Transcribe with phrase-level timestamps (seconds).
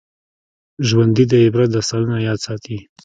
[0.87, 2.77] ژوندي د عبرت داستانونه یاد ساتي